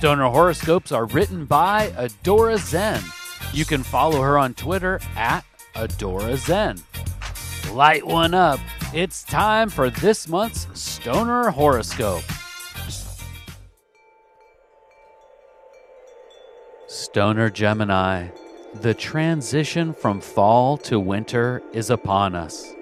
[0.00, 3.02] Stoner horoscopes are written by Adora Zen.
[3.52, 5.44] You can follow her on Twitter at
[5.74, 6.78] Adora Zen.
[7.74, 8.60] Light one up.
[8.94, 12.22] It's time for this month's Stoner horoscope.
[16.86, 18.28] Stoner Gemini.
[18.76, 22.72] The transition from fall to winter is upon us.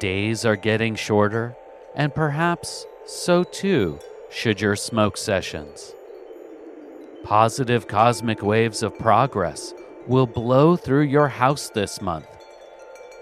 [0.00, 1.56] Days are getting shorter,
[1.94, 3.98] and perhaps so too
[4.34, 5.94] should your smoke sessions.
[7.22, 9.72] Positive cosmic waves of progress
[10.08, 12.26] will blow through your house this month,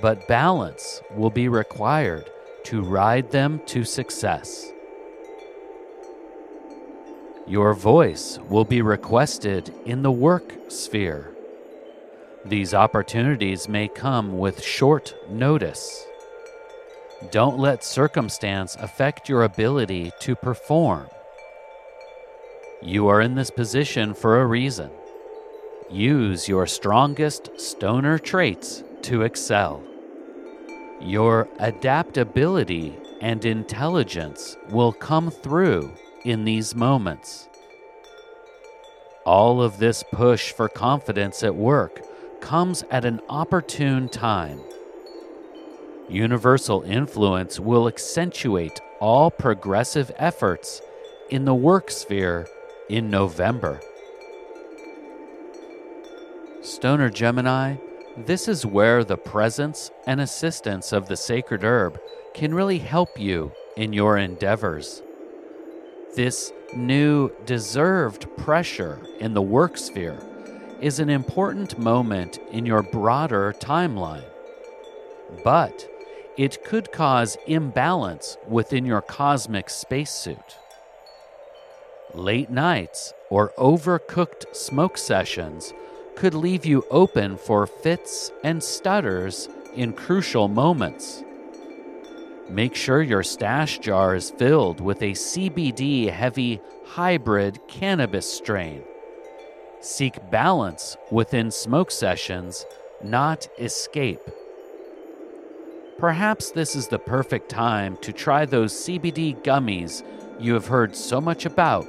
[0.00, 2.30] but balance will be required
[2.64, 4.72] to ride them to success.
[7.46, 11.36] Your voice will be requested in the work sphere.
[12.46, 16.06] These opportunities may come with short notice.
[17.30, 21.08] Don't let circumstance affect your ability to perform.
[22.82, 24.90] You are in this position for a reason.
[25.90, 29.82] Use your strongest stoner traits to excel.
[31.00, 37.48] Your adaptability and intelligence will come through in these moments.
[39.24, 42.02] All of this push for confidence at work
[42.40, 44.60] comes at an opportune time.
[46.08, 50.82] Universal influence will accentuate all progressive efforts
[51.30, 52.46] in the work sphere
[52.88, 53.80] in November.
[56.60, 57.76] Stoner Gemini,
[58.16, 61.98] this is where the presence and assistance of the sacred herb
[62.34, 65.02] can really help you in your endeavors.
[66.14, 70.18] This new deserved pressure in the work sphere
[70.80, 74.24] is an important moment in your broader timeline.
[75.42, 75.88] But
[76.36, 80.58] it could cause imbalance within your cosmic spacesuit.
[82.12, 85.72] Late nights or overcooked smoke sessions
[86.16, 91.24] could leave you open for fits and stutters in crucial moments.
[92.48, 98.82] Make sure your stash jar is filled with a CBD heavy hybrid cannabis strain.
[99.80, 102.64] Seek balance within smoke sessions,
[103.02, 104.20] not escape.
[105.98, 110.02] Perhaps this is the perfect time to try those CBD gummies
[110.40, 111.86] you have heard so much about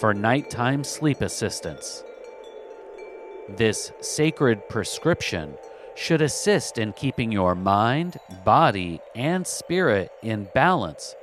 [0.00, 2.02] for nighttime sleep assistance.
[3.48, 5.54] This sacred prescription
[5.94, 11.14] should assist in keeping your mind, body, and spirit in balance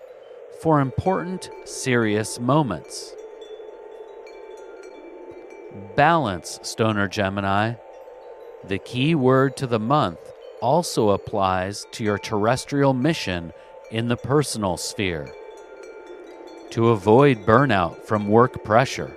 [0.61, 3.13] for important, serious moments.
[5.97, 7.73] Balance, Stoner Gemini.
[8.63, 10.30] The key word to the month
[10.61, 13.51] also applies to your terrestrial mission
[13.91, 15.29] in the personal sphere.
[16.71, 19.13] To avoid burnout from work pressure,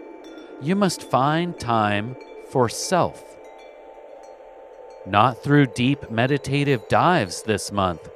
[0.61, 2.17] you must find time
[2.51, 3.23] for self.
[5.07, 8.09] Not through deep meditative dives this month,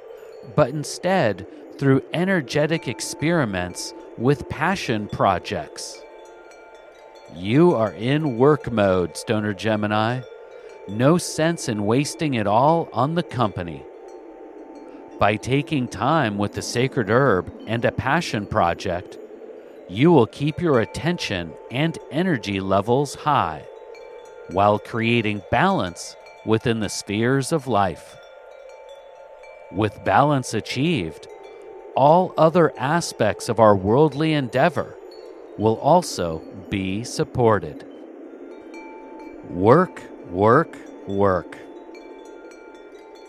[0.55, 1.45] but instead
[1.77, 6.01] through energetic experiments with passion projects.
[7.35, 10.21] You are in work mode, Stoner Gemini.
[10.89, 13.85] No sense in wasting it all on the company.
[15.19, 19.19] By taking time with the sacred herb and a passion project,
[19.87, 23.65] you will keep your attention and energy levels high
[24.51, 28.17] while creating balance within the spheres of life.
[29.71, 31.27] With balance achieved,
[31.95, 34.95] all other aspects of our worldly endeavor
[35.57, 37.85] will also be supported.
[39.49, 40.77] Work Work,
[41.07, 41.57] work.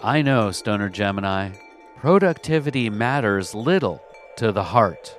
[0.02, 1.52] I know, Stoner Gemini,
[1.96, 4.02] productivity matters little
[4.36, 5.16] to the heart.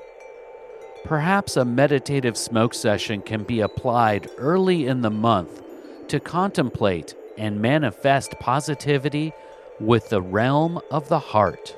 [1.04, 5.64] Perhaps a meditative smoke session can be applied early in the month
[6.10, 9.34] to contemplate and manifest positivity
[9.80, 11.76] with the realm of the heart.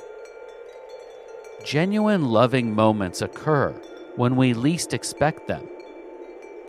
[1.64, 3.72] Genuine loving moments occur
[4.18, 5.66] when we least expect them.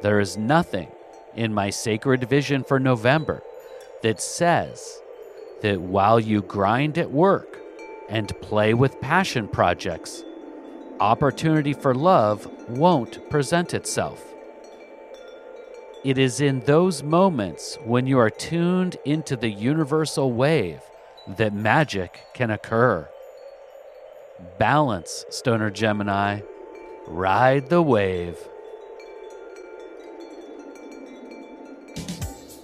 [0.03, 0.89] There is nothing
[1.37, 3.43] in my sacred vision for November
[4.03, 5.01] that says
[5.63, 7.59] that while you grind at work
[8.09, 10.25] and play with passion projects,
[11.01, 14.23] opportunity for love won't present itself.
[16.05, 20.81] It is in those moments when you are tuned into the universal wave
[21.27, 23.09] that magic can occur.
[24.59, 26.43] Balance, Stoner Gemini.
[27.07, 28.37] Ride the wave.